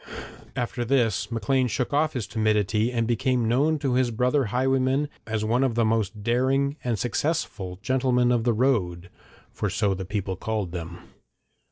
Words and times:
After 0.55 0.83
this 0.83 1.31
Maclean 1.31 1.67
shook 1.67 1.93
off 1.93 2.13
his 2.13 2.25
timidity, 2.25 2.91
and 2.91 3.05
became 3.05 3.47
known 3.47 3.77
to 3.77 3.93
his 3.93 4.09
brother 4.09 4.45
highwaymen 4.45 5.09
as 5.27 5.45
one 5.45 5.63
of 5.63 5.75
the 5.75 5.85
most 5.85 6.23
daring 6.23 6.75
and 6.83 6.97
successful 6.97 7.77
'gentlemen 7.83 8.31
of 8.31 8.43
the 8.43 8.51
road,' 8.53 9.11
for 9.51 9.69
so 9.69 9.93
the 9.93 10.03
people 10.03 10.35
called 10.35 10.71
them. 10.71 10.97